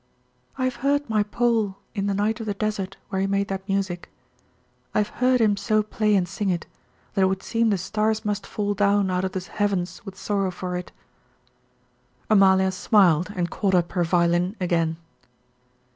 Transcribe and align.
"I 0.57 0.63
have 0.63 0.77
heard 0.77 1.07
my 1.07 1.21
Paul 1.21 1.77
in 1.93 2.07
the 2.07 2.15
night 2.15 2.39
of 2.39 2.47
the 2.47 2.55
desert 2.55 2.97
where 3.09 3.21
he 3.21 3.27
made 3.27 3.49
that 3.49 3.69
music, 3.69 4.09
I 4.95 4.97
have 4.97 5.09
heard 5.21 5.39
him 5.39 5.55
so 5.55 5.83
play 5.83 6.15
and 6.15 6.27
sing 6.27 6.49
it, 6.49 6.65
that 7.13 7.21
it 7.21 7.25
would 7.27 7.43
seem 7.43 7.69
the 7.69 7.77
stars 7.77 8.25
must 8.25 8.47
fall 8.47 8.73
down 8.73 9.11
out 9.11 9.25
of 9.25 9.33
the 9.33 9.41
heavens 9.41 10.03
with 10.03 10.17
sorrow 10.17 10.49
for 10.49 10.75
it." 10.75 10.91
Amalia 12.31 12.71
smiled 12.71 13.31
and 13.35 13.51
caught 13.51 13.75
up 13.75 13.91
her 13.91 14.03
violin 14.03 14.55
again. 14.59 14.97